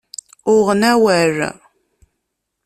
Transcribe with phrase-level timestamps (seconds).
[0.53, 1.37] Uɣen awal.